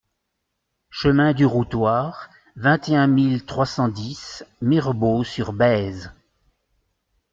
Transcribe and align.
Chemin 0.89 1.33
du 1.33 1.45
Routoir, 1.45 2.31
vingt 2.55 2.89
et 2.89 2.95
un 2.95 3.05
mille 3.05 3.45
trois 3.45 3.67
cent 3.67 3.87
dix 3.87 4.43
Mirebeau-sur-Bèze 4.59 6.09